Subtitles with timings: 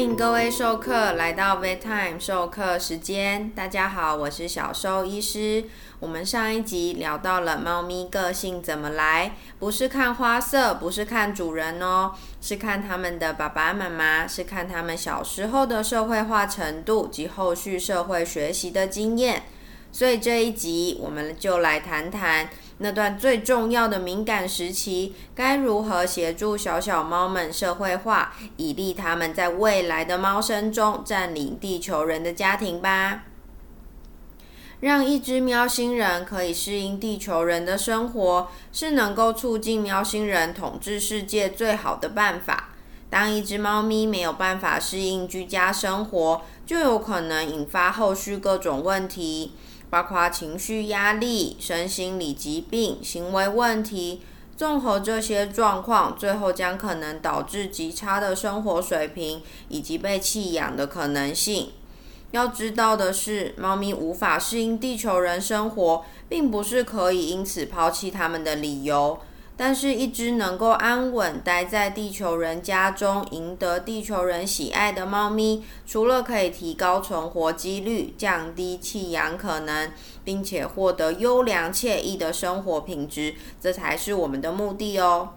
[0.00, 3.50] 欢迎各位授课来到 v e t Time 授课时间。
[3.50, 5.66] 大家好，我是小兽医师。
[5.98, 19.42] 我们上一集聊到了猫咪个性怎么来，不是看花色，不是看主人哦，是看他们的爸爸妈妈，是看他们小时候的社会化程度及后续社会学习的经验。
[19.92, 22.48] 所以这一集我们就来谈谈
[22.82, 33.24] 那段最重要的敏感时期，该如何协助小小猫们社会化，以利他们在未来的猫生中占领地球人的家庭吧。
[34.80, 42.70] 让一只喵星人可以适应地球人的生活，是能够促进喵星人统治世界最好的办法。
[43.10, 49.52] 当一只猫咪没有办法适应居家生活，就有可能引发后续各种问题。
[49.90, 54.22] 包括情绪压力、身心理疾病、行为问题，
[54.56, 61.72] 综合这些状况，最后将可能导致极差的生活水平以及被弃养的可能性。
[62.30, 69.18] 要知道的是，猫咪无法适应地球人生活，并不是可以因此抛弃它们的理由。
[69.62, 79.92] 但是，一只能够安稳待在地球人家中，赢得地球人喜爱的猫咪，除了可以提高存活几率、降低弃养可能，
[80.24, 85.34] 并且获得优良惬意的生活品质，这才是我们的目的哦。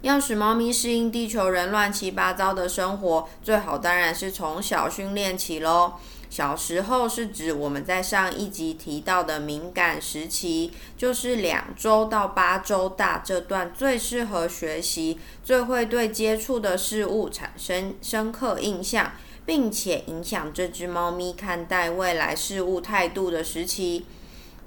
[0.00, 5.92] 要使猫咪适应地球人乱七八糟的生活，最好当然是从小训练起喽。
[6.32, 19.12] 小时候是指我们在上一集提到的敏感时期，就是两周到八周大这段最适合学习、最会对接触的事物产生深刻印象，
[19.44, 24.06] 并且影响这只猫咪看待未来事物态度的时期。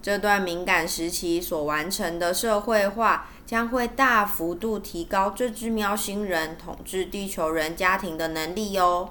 [0.03, 9.09] 这段敏感时期所完成的社会化，将会大幅度提高这只喵星人统治地球人家庭的能力哟。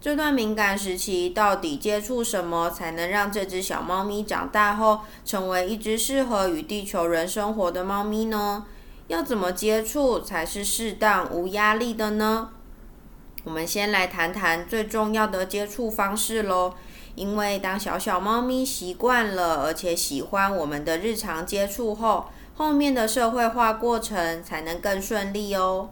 [0.00, 8.64] 这段敏感时期到底接触什么才能让这只小猫咪长大后成为一只适合与地球人生活的猫咪呢？
[9.08, 12.50] 要怎么接触才是适当无压力的呢？
[13.42, 16.74] 我们先来谈谈最重要的接触方式喽。
[17.16, 25.90] 因为当小小猫咪习惯了而且喜欢我们的日常接触后，后面的社会化过程才能更顺利哦。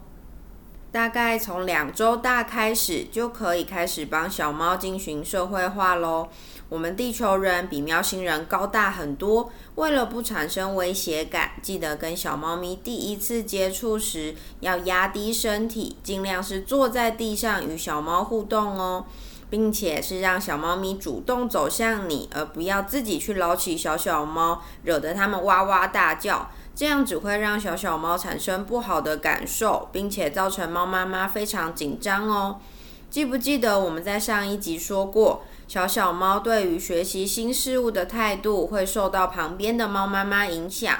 [0.90, 6.28] 大概从两周大开始，就可以开始帮小猫进行社会化喽。
[6.68, 19.04] 我们地球人比喵星人高大很多，为了不产生威胁感，记得跟小猫咪第一次接触时要压低身体，尽量是坐在地上与小猫互动哦，
[19.48, 26.50] 并且是让小猫咪主动走向你，而不要自己去捞起小小猫，惹得它们哇哇大叫。
[26.74, 32.60] 这样只会让小小猫产生不好的感受，并且造成猫妈妈非常紧张哦。
[33.08, 40.94] 记不记得我们在上一集说过，小小猫对于学习新事物的态度会受到旁边的猫妈妈影响。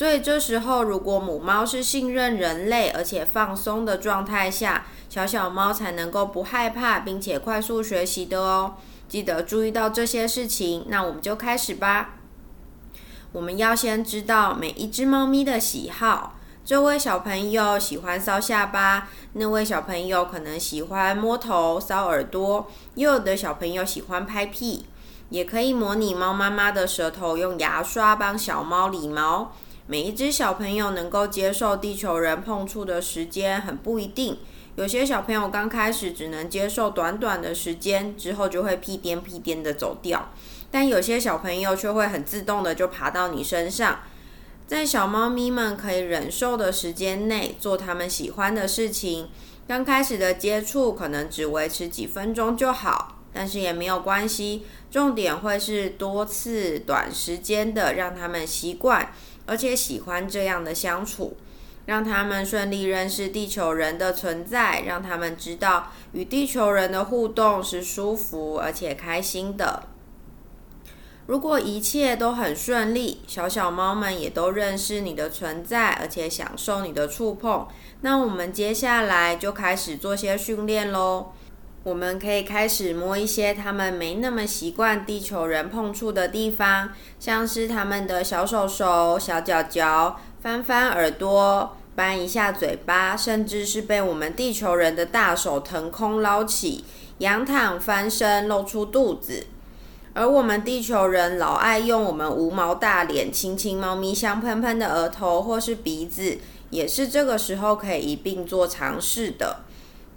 [0.00, 8.76] 所以这时候，如果母猫是信任人类而且放松的状态下，小小猫才能够不害怕，并且快速学习的哦。
[9.10, 12.14] 记得注意到这些事情，那我们就开始吧。
[13.32, 16.34] 我们要先知道每一只猫咪的喜好。
[16.64, 24.86] 这位小朋友喜欢搔下巴，那位小朋友可能喜欢摸头、搔耳朵，又有的小朋友喜欢拍屁。
[25.28, 29.52] 也可以模拟猫妈妈的舌头，用牙刷帮小猫理毛。
[29.90, 34.38] 每一只小朋友能够接受地球人碰触的时间很不一定，
[34.76, 40.30] 有些小朋友刚开始只能接受短短的时间，之后就会屁颠屁颠的走掉。
[40.70, 44.02] 但有些小朋友却会很自动的就爬到你身上，
[44.68, 49.28] 在小猫咪们可以忍受的时间内做他们喜欢的事情。
[49.66, 54.62] 刚开始的接触可能只维持几分钟就好，但是也没有关系。
[54.88, 59.12] 重点会是多次短时间的让他们习惯，
[59.50, 61.36] 而且喜欢这样的相处，
[61.86, 69.88] 让他们顺利认识地球人的存在，让他们知道与地球人的互动是舒服而且开心的。
[71.26, 77.66] 如果一切都很顺利，小小猫们也都认识你的存在，而且享受你的触碰，
[78.02, 81.32] 那我们接下来就开始做些训练喽。
[81.82, 96.84] 我们可以开始摸一些它们没那么习惯地球人碰触的地方，像是它们的小手手、小脚脚，翻翻耳朵，扳一下嘴巴，甚至是被我们地球人的大手腾空捞起，
[97.18, 99.46] 仰躺翻身，露出肚子。
[100.12, 106.36] 而我们地球人老爱用我们无毛大脸亲亲猫咪香喷喷的额头或是鼻子，
[106.68, 109.60] 也是这个时候可以一并做尝试的。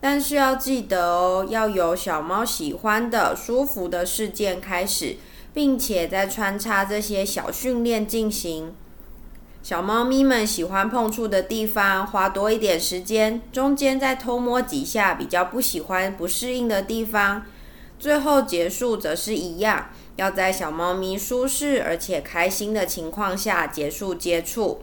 [0.04, 5.16] 但是要记得哦，要由小猫喜欢的、舒服的事件开始，
[5.54, 8.76] 并且再穿插这些小训练进行。
[9.62, 17.46] 小猫咪们喜欢碰触的地方，花多一点时间，中间再偷摸几下比较不喜欢、不适应的地方，
[17.98, 24.82] 最后结束则是一样，要在小猫咪舒适而且开心的情况下结束接触。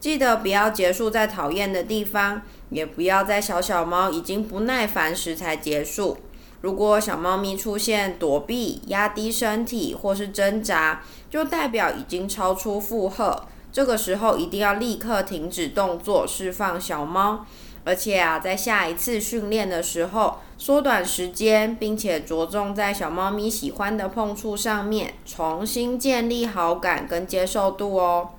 [0.00, 6.18] 记得不要结束在讨厌的地方，也不要在小小猫已经不耐烦时才结束。
[6.60, 13.44] 如果小猫咪出现躲避、压低身体或是挣扎，就代表已经超出负荷。
[13.70, 17.44] 这个时候一定要立刻停止动作，释放小猫。
[17.84, 28.30] 而且啊，在下一次训练的时候，缩短时间，并且着重在小猫咪喜欢的碰触上面，重新建立好感跟接受度哦。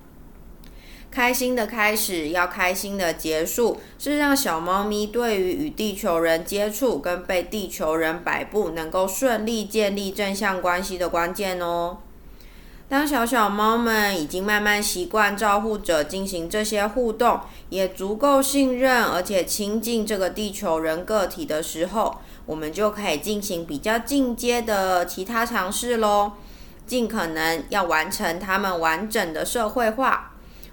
[1.10, 11.98] 开心的开始，要开心的结束，是让小猫咪对于与地球人接触跟被地球人摆布，能够顺利建立正向关系的关键哦。
[12.88, 26.32] 当小小猫们已经慢慢习惯照护者进行这些互动，也足够信任而且亲近这个地球人个体的时候，我们就可以进行比较进阶的其他尝试喽。
[26.86, 30.29] 尽可能要完成它们完整的社会化，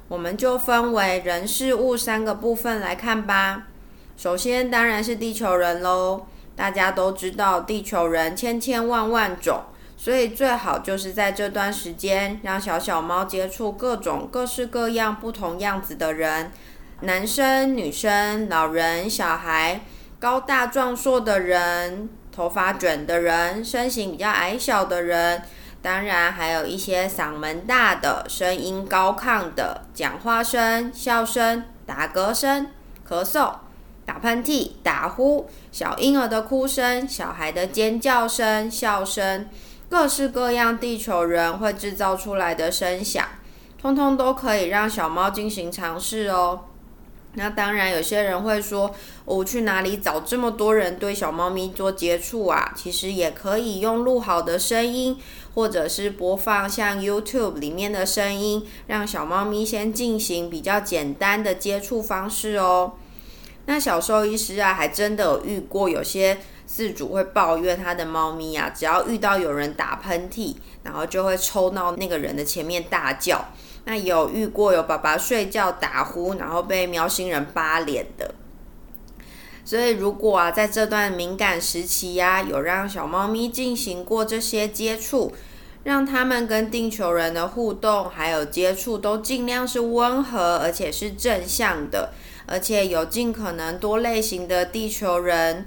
[0.07, 3.67] 我们就分为人事物三个部分来看吧。
[4.15, 6.25] 首先当然是地球人喽，
[6.55, 9.61] 大家都知道地球人千千万万种。
[9.99, 16.51] 所以最好就是在这段时间，让小小猫接触各种各式各样不同样子的人，
[17.01, 19.81] 男生、女生、老人、小孩，
[20.19, 25.41] 高大壮硕的人，头发卷的人，身形比较矮小的人，
[25.81, 32.67] 当然还有一些嗓门大的、声音高亢的，讲话声、笑声、打嗝声、
[33.07, 33.53] 咳嗽、
[34.05, 39.47] 打喷嚏、打呼，小婴儿的哭声、小孩的尖叫声、笑声。
[39.89, 43.25] 各式各样地球人会制造出来的声响，
[43.81, 46.65] 通通都可以让小猫进行尝试哦。
[47.39, 48.93] 那当然，有些人会说，
[49.23, 52.73] 我去哪里找这么多人对小猫咪做接触啊？
[52.75, 55.15] 其实也可以用录好的声音，
[55.53, 62.93] 或者是播放像 YouTube 里面的声音，让小猫咪先进行比较简单的接触方式哦。
[63.67, 66.39] 那小兽医师啊，还真的有遇过有些。
[66.69, 70.53] 饲主会抱怨他的猫咪啊，只要遇到有人打喷嚏，
[70.83, 73.53] 然后就会抽到那个人的前面大叫。
[73.87, 78.35] 那有遇过有爸爸睡觉打呼，然后被喵星人扒脸的。
[79.63, 85.33] 所以如果啊，在这段敏感时期呀，有让小猫咪进行过这些接触，
[85.85, 92.11] 让他们跟地球人的互动还有接触都尽量是温和，而且是正向的，
[92.45, 95.65] 而且有尽可能多类型的地球人。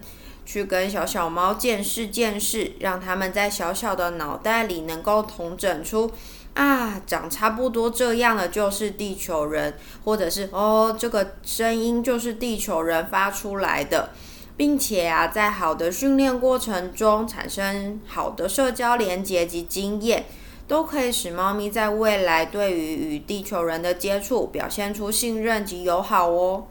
[0.51, 6.11] 去跟小小猫见识见识，让他们在小小的脑袋里能够统整出
[6.55, 9.75] 啊，长差不多这样的就是地球人，
[10.05, 14.11] 或者是哦，这个声音就是地球人发出来的，
[14.57, 20.25] 并且啊，在好的训练过程中产生好的社交连接及经验，
[20.67, 26.67] 都可以使猫咪在未来对于与地球人的接触表现出信任及友好哦。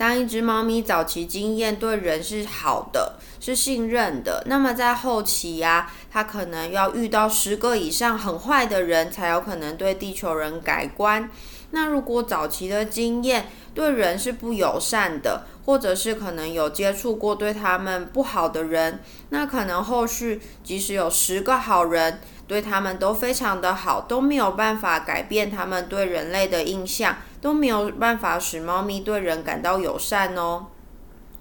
[0.00, 11.28] 当一只猫咪早期经验对人是好的，是信任的，那么在后期呀，它可能要遇到十个以上很坏的人，才有可能对地球人改观。
[11.72, 22.20] 那如果早期的经验对人是不友善的，或者是可能有接触过对他们不好的人，那可能后续即使有十个好人。
[22.48, 30.66] 对他们都非常的好，都没有办法改变他们对人类的印象，都没有办法使猫咪对人感到友善哦。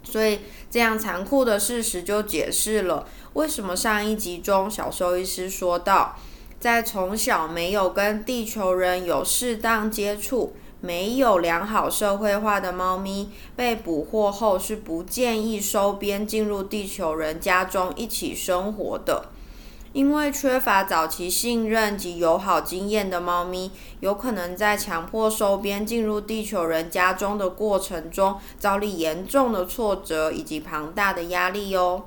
[0.03, 0.39] 所以
[0.72, 6.15] 这样残酷的事实就解释了为什么上一集中小兽医师说到，
[6.60, 19.25] 在从小没有跟地球人有适当接触、没有良好社会化的猫咪，被捕获后是不建议收编进入地球人家中一起生活的。
[19.93, 32.03] 因为缺乏早期信任及友好经验的猫咪，有可能在强迫收编进入地球人家中的过程中，遭遇严重的挫折以及庞大的压力哦。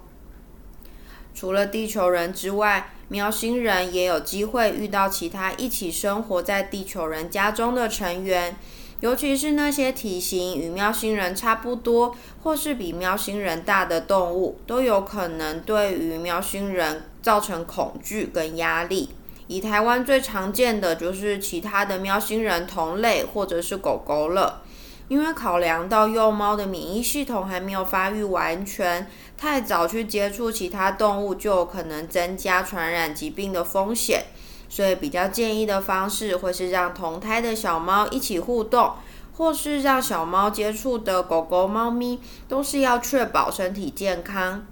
[1.35, 8.57] 除了地球人之外，喵星人也有机会遇到其他一起生活在地球人家中的成员。
[9.01, 19.09] 尤其是那些体型与喵星人差不多，或是比喵星人大的动物，都有可能对于喵星人造成恐惧跟压力。
[19.47, 24.63] 以台湾最常见的就是其他的喵星人同类或者是狗狗了。
[25.09, 34.25] 因为考量到幼猫的免疫系统还没有发育完全，太早去接触其他动物就有可能增加传染疾病的风险，
[34.71, 38.93] 所以比较建议的方式会是让同胎的小猫一起互动，
[39.37, 44.67] 或是让小猫接触的狗狗、猫咪都是要确保身体健康。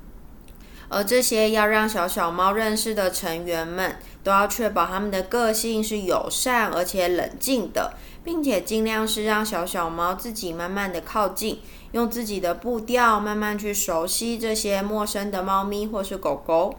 [0.91, 11.61] 而这些要让小小猫认识的成员们，都要确保他们的个性是友善而且冷静的，并且尽量是让小小猫自己慢慢的靠近，
[11.93, 16.75] 用自己的步调慢慢去熟悉这些陌生的猫咪或是狗狗。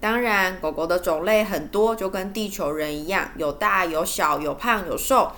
[0.00, 5.30] 当然，狗狗的种类很多，就跟地球人一样，有大有小，有胖有瘦。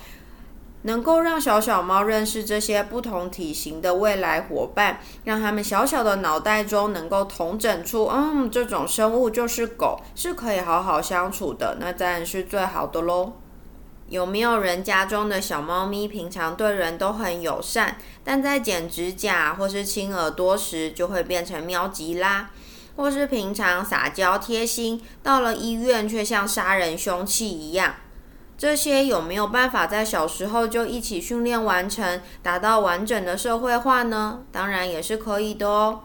[0.85, 13.33] 能够让小小猫认识这些不同体型的未来伙伴，让他们小小的脑袋中能够统整出，嗯，这种生物就是狗，是可以好好相处的，那当然是最好的喽。
[14.11, 22.50] 有没有人家中的小猫咪平常对人都很友善，但在剪指甲或是亲耳朵时就会变成喵吉啦？
[22.97, 27.95] 或是平常撒娇贴心，到了医院却像杀人凶器一样？
[28.57, 34.43] 这些有没有办法在小时候就一起训练完成，达到完整的社会化呢？
[34.53, 36.01] 当然也是可以的哦。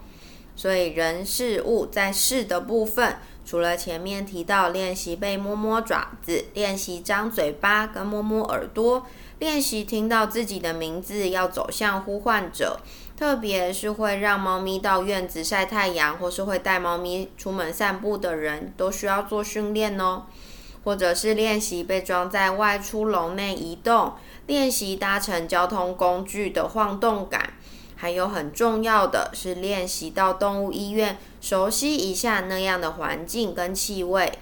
[0.56, 9.06] 所以人事物在事的部分，除了前面提到练习被摸摸爪子，练习张嘴巴跟摸摸耳朵，
[9.38, 12.80] 练习听到自己的名字要走向呼唤者，
[13.16, 20.24] 特别是会让猫咪到院子晒太阳，或是会带猫咪出门散步的人，都需要做训练哦。
[20.84, 24.14] 或者是练习被装在外出笼内移动，
[24.48, 27.54] 练习搭乘交通工具的晃动感，
[27.96, 34.40] 还有很重要的是练习到动物医院熟悉一下那样的环境跟气味。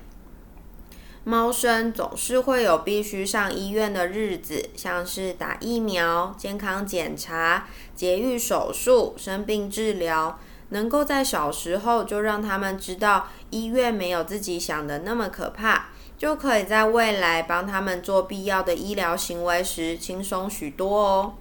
[1.24, 10.39] 猫生总是会有必须上医院的日子，像是打疫苗、健康检查、节育手术、生病治疗，
[10.70, 15.88] 能够在小时候就让他们知道医院没有自己想的那么可怕。
[16.17, 21.33] 就可以在未来帮他们做必要的医疗行为时轻松许多哦。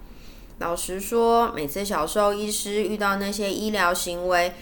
[0.59, 4.53] 老实说，每次小兽医师遇到那些医疗行为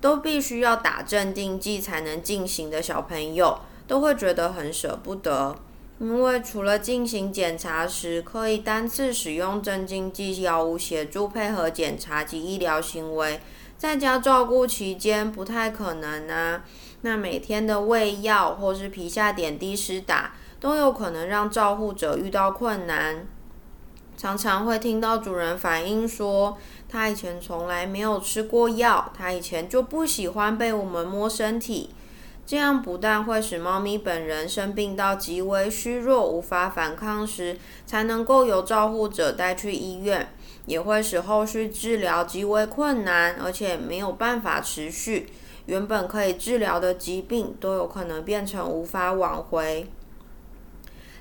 [0.00, 5.56] 都必须要打镇定剂才能进行的小朋友，都会觉得很舍不得。
[5.98, 13.40] 因为除了进行检查时可以单次使用镇静剂药物协助配合检查及医疗行为，
[13.76, 16.64] 在家照顾期间不太可能啊。
[17.02, 23.26] 那每天的喂药或是皮下点滴施打，都有可能让照护者遇到困难。
[24.16, 31.90] 常常会听到主人反映说，他以前从来没有吃过药，他以前就不喜欢被我们摸身体。
[32.44, 40.34] 这样不但会使猫咪本人生病到极为虚弱、无法反抗时，才能够由照护者带去医院，
[40.66, 45.28] 也会使后续治疗极为困难，而且没有办法持续。
[45.70, 49.86] 原本可以治疗的疾病都有可能变成无法挽回。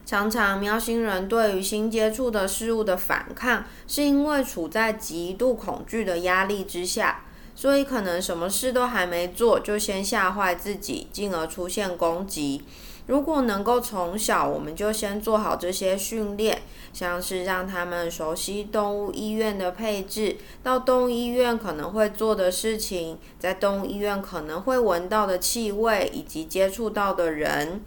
[0.07, 12.63] 常常喵星人对于新接触的事物的反抗，是因为处在极度恐惧的压力之下，所以可能什么事都还没做，就先吓坏自己，进而出现攻击。
[13.09, 16.61] 如果能够从小我们就先做好这些训练，
[16.93, 27.81] 像是让他们熟悉动物医院的配置，到动物医院可能会做的事情，在动物医院可能会闻到的气味以及接触到的人，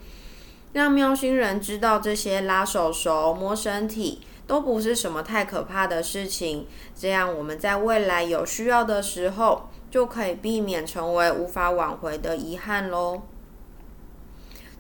[0.73, 6.67] 让喵星人知道这些拉手手、摸身体都不是什么太可怕的事情，
[6.99, 13.23] 这样我们在未来有需要的时候，就可以避免成为无法挽回的遗憾喽。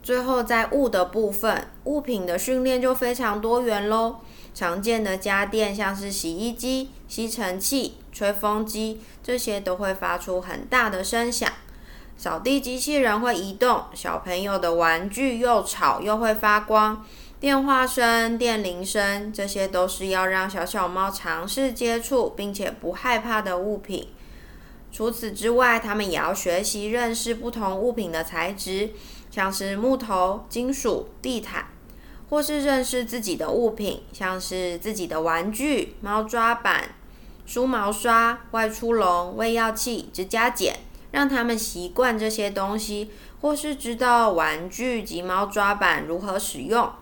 [0.02, 4.16] 最后，在物的部分，物品的训练就非常多元喽。
[4.52, 11.50] 常见的家电像是洗衣机、吸尘器、吹风机，这些都会发出很大的声响。
[12.18, 17.04] 扫地机器人会移动，小朋友的玩具又吵又会发光。
[17.40, 24.08] 电话声、电铃声，这些都是要让小小猫尝试接触并且不害怕的物品。
[24.92, 28.90] 除此之外，他们也要学习认识不同物品的材质。
[29.32, 31.64] 像是木头、金属、地毯，
[32.28, 36.94] 或是认识自己的物品，像是自己的玩具、猫抓板、
[37.46, 40.76] 梳毛刷、外出笼、喂药器、指甲剪，
[41.12, 43.10] 让他们习惯这些东西，
[43.40, 46.92] 或是知道玩具及猫抓板如何使用。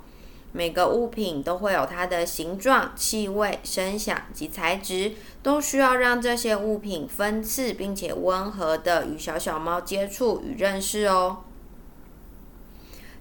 [0.52, 11.38] 每个物品都会有它的形状、气味、声响及材质，都需要让这些物品分次并且温和的与小小猫接触与认识哦。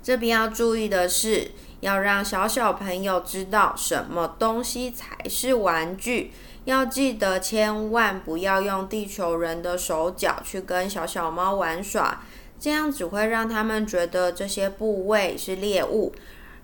[0.01, 1.51] 这边要注意的是，
[1.81, 6.31] 要让小小朋友知道什么东西才是玩具。
[6.65, 12.21] 要记得，千万不要用地球人的手脚去跟小小猫玩耍，
[12.59, 16.13] 这样只会让他们觉得这些部位是猎物。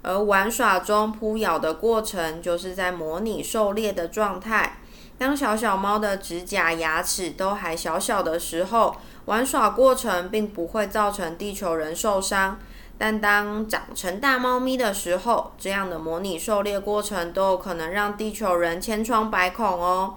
[0.02, 4.78] 而玩耍中扑咬的过程，就是在模拟狩猎的状态。
[5.18, 12.60] 当小小猫的指甲、牙齿都还小小的时候，玩耍过程并不会造成地球人受伤。
[12.98, 20.16] 但当长成大猫咪的时候，这样的模拟狩猎过程都有可能让地球人千疮百孔哦。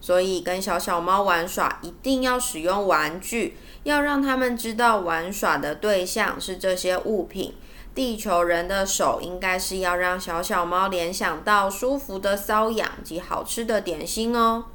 [0.00, 7.54] 所以，跟小小猫玩耍一定要使用玩具，要让他们知道玩耍的对象是这些物品。
[7.94, 14.66] 地球人的手应该是要让小小猫联想到舒服的瘙痒及好吃的点心哦。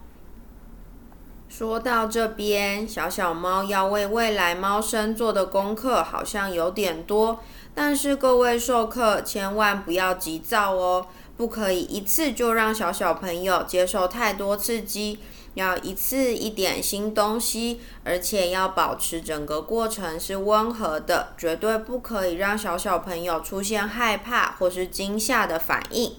[1.55, 7.41] 说到这边，小小猫要为未来猫生做的功课好像有点多，
[7.75, 11.05] 但是各位授课千万不要急躁哦，
[11.38, 15.19] 不可以一次就让小小朋友接受太多刺激。
[15.53, 26.13] 要一次一点新东西，而且要保持整个过程是温和的，绝对不可以让小小朋友出现害怕或是惊吓的反应。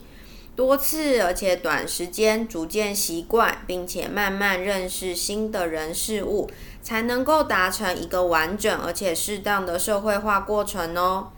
[0.57, 6.49] 多次而且短时间逐渐习惯，并且慢慢认识新的人事物，
[6.81, 11.29] 才能够达成一个完整而且适当的社会化过程哦。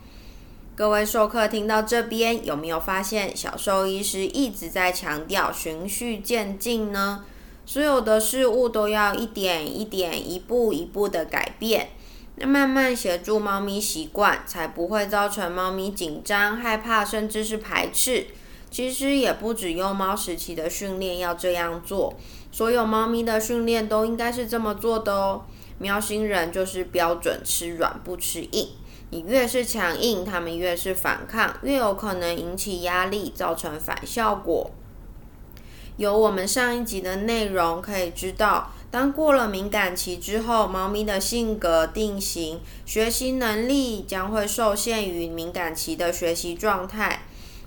[0.75, 7.25] 各位授课听到这边，有没有发现小兽医师一直在强调循序渐进呢？
[7.65, 11.89] 所有的事物都要一点一点、一步一步的改变，
[12.35, 18.27] 那慢慢协助猫咪习惯，才不会造成猫咪紧张、害怕，甚至是排斥。
[18.76, 22.12] 其实也不止幼猫时期的训练要这样做，
[22.52, 25.47] 所有猫咪的训练都应该是这么做的哦。
[25.78, 28.68] 喵星人就是标准吃软不吃硬，
[29.09, 34.71] 你越是强硬，它们越是反抗，越有可能引起压力，造成反效果。
[35.97, 47.23] 有我们上一集的内容可以知道，当过了敏感期之后，猫咪的性格定型、学习能力将会受限于敏感期的学习状态，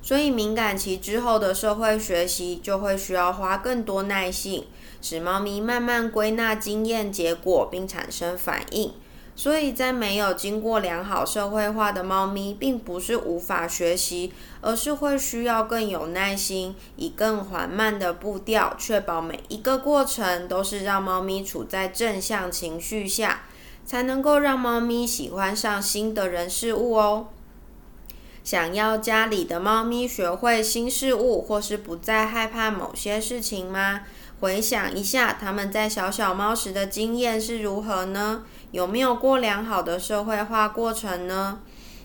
[0.09, 4.65] 所以敏感期之后的社会学习就会需要花更多耐性，
[5.03, 8.91] 使猫咪慢慢归纳经验结果并产生反应。
[9.35, 23.43] 所以在没有经过良好社会化的猫咪，并不是无法学习，而是会需要更有耐心，以更缓慢的步调，确保每一个过程都是让猫咪处在正向情绪下，
[23.85, 27.27] 才能够让猫咪喜欢上新的人事物哦。
[28.49, 34.01] 想要家里的猫咪学会新事物，或是不再害怕某些事情吗？
[34.39, 38.41] 回想一下，他们在小小猫时的经验是如何呢？
[38.71, 41.59] 有没有过良好的社会化过程呢？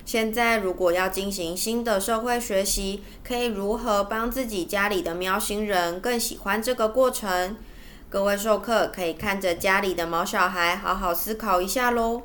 [0.05, 7.57] 现在如果要进行新的社会学习，可以如何帮自己家里的喵星人更喜欢这个过程？
[8.11, 12.21] 各位授课可以看着家里的毛小孩，好好思考一下喽。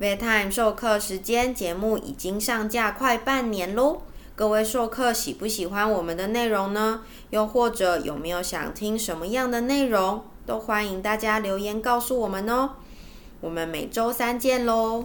[0.00, 4.02] Vetime 授课时间节目已经上架快半年喽，
[4.36, 7.00] 各位授课喜不喜欢我们的内容呢？
[7.30, 10.22] 又或者有没有想听什么样的内容？
[10.46, 12.74] 都欢迎大家留言告诉我们哦。
[13.40, 15.04] 我们每周三见喽。